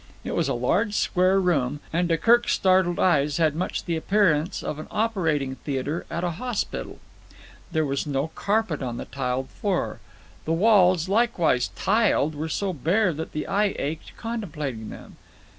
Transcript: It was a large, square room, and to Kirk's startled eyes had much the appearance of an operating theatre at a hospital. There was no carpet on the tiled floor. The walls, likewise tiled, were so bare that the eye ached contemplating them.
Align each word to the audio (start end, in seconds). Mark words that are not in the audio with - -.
It 0.23 0.33
was 0.33 0.49
a 0.49 0.55
large, 0.55 0.95
square 0.95 1.39
room, 1.39 1.79
and 1.93 2.09
to 2.09 2.17
Kirk's 2.17 2.53
startled 2.53 2.97
eyes 2.99 3.37
had 3.37 3.53
much 3.55 3.85
the 3.85 3.95
appearance 3.95 4.63
of 4.63 4.79
an 4.79 4.87
operating 4.89 5.57
theatre 5.57 6.07
at 6.09 6.23
a 6.23 6.31
hospital. 6.41 6.97
There 7.71 7.85
was 7.85 8.07
no 8.07 8.29
carpet 8.29 8.81
on 8.81 8.97
the 8.97 9.05
tiled 9.05 9.51
floor. 9.51 9.99
The 10.45 10.53
walls, 10.53 11.07
likewise 11.07 11.67
tiled, 11.75 12.33
were 12.33 12.49
so 12.49 12.73
bare 12.73 13.13
that 13.13 13.31
the 13.33 13.45
eye 13.47 13.75
ached 13.77 14.17
contemplating 14.17 14.89
them. 14.89 15.17